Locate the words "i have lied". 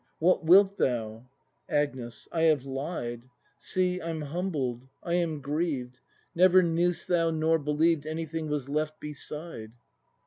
2.31-3.29